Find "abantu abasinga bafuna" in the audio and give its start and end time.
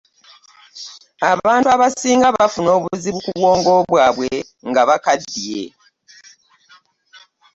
1.31-2.69